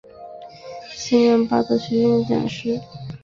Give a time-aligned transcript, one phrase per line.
[0.95, 2.81] 现任巴德学院讲师。